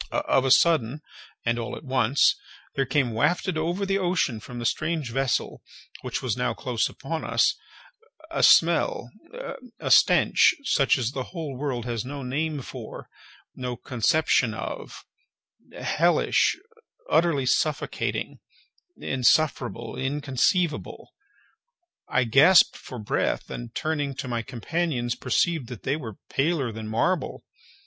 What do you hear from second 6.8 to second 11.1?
upon us) a smell, a stench, such